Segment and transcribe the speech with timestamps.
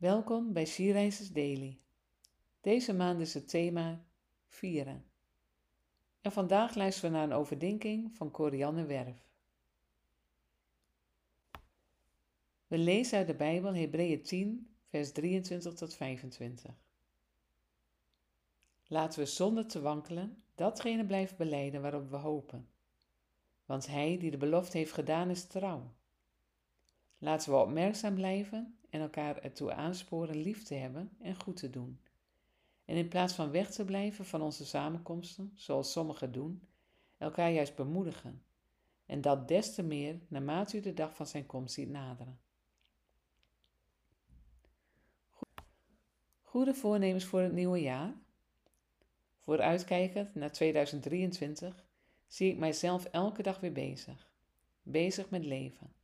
[0.00, 1.78] Welkom bij Sierreizers Daily.
[2.60, 4.04] Deze maand is het thema
[4.46, 5.04] vieren.
[6.20, 9.28] En vandaag luisteren we naar een overdenking van Corianne Werf.
[12.66, 16.74] We lezen uit de Bijbel Hebreeën 10, vers 23 tot 25.
[18.86, 22.68] Laten we zonder te wankelen datgene blijven beleiden waarop we hopen.
[23.64, 25.94] Want Hij die de belofte heeft gedaan is trouw.
[27.22, 32.00] Laten we opmerkzaam blijven en elkaar ertoe aansporen lief te hebben en goed te doen.
[32.84, 36.62] En in plaats van weg te blijven van onze samenkomsten, zoals sommigen doen,
[37.18, 38.42] elkaar juist bemoedigen.
[39.06, 42.40] En dat des te meer naarmate u de dag van zijn komst ziet naderen.
[46.42, 48.14] Goede voornemens voor het nieuwe jaar.
[49.38, 51.84] Vooruitkijkend naar 2023
[52.26, 54.32] zie ik mijzelf elke dag weer bezig.
[54.82, 55.99] Bezig met leven.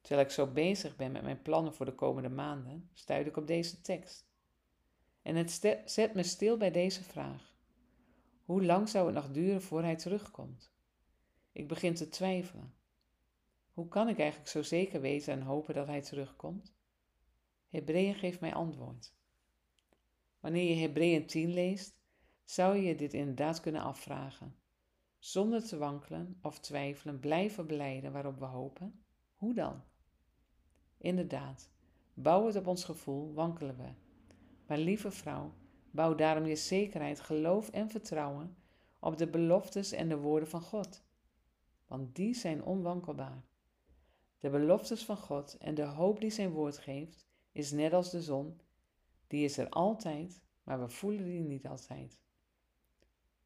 [0.00, 3.46] Terwijl ik zo bezig ben met mijn plannen voor de komende maanden, stuit ik op
[3.46, 4.26] deze tekst.
[5.22, 7.56] En het zet me stil bij deze vraag.
[8.44, 10.72] Hoe lang zou het nog duren voor hij terugkomt?
[11.52, 12.74] Ik begin te twijfelen.
[13.72, 16.76] Hoe kan ik eigenlijk zo zeker weten en hopen dat hij terugkomt?
[17.68, 19.14] Hebreeën geeft mij antwoord.
[20.40, 21.98] Wanneer je Hebreeën 10 leest,
[22.44, 24.56] zou je dit inderdaad kunnen afvragen.
[25.18, 29.04] Zonder te wankelen of twijfelen, blijven beleiden waarop we hopen.
[29.38, 29.82] Hoe dan?
[30.96, 31.70] Inderdaad,
[32.14, 33.88] bouw het op ons gevoel, wankelen we.
[34.66, 35.52] Maar lieve vrouw,
[35.90, 38.56] bouw daarom je zekerheid, geloof en vertrouwen
[38.98, 41.04] op de beloftes en de woorden van God.
[41.86, 43.44] Want die zijn onwankelbaar.
[44.38, 48.22] De beloftes van God en de hoop die zijn woord geeft, is net als de
[48.22, 48.60] zon.
[49.26, 52.20] Die is er altijd, maar we voelen die niet altijd.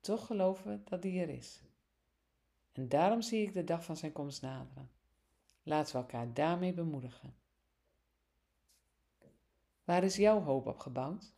[0.00, 1.62] Toch geloven we dat die er is.
[2.72, 4.90] En daarom zie ik de dag van zijn komst naderen.
[5.62, 7.34] Laten we elkaar daarmee bemoedigen.
[9.84, 11.32] Waar is jouw hoop op gebouwd?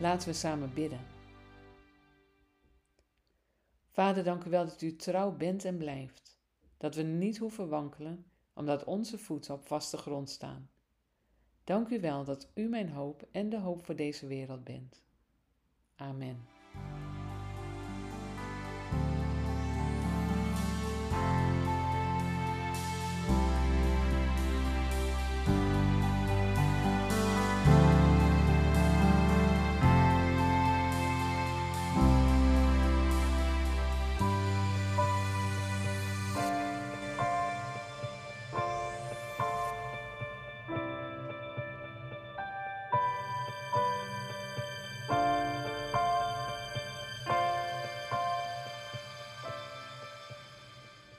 [0.00, 1.00] Laten we samen bidden.
[3.90, 6.38] Vader, dank u wel dat u trouw bent en blijft.
[6.76, 10.70] Dat we niet hoeven wankelen, omdat onze voeten op vaste grond staan.
[11.64, 15.02] Dank u wel dat u mijn hoop en de hoop voor deze wereld bent.
[15.96, 16.59] Amen.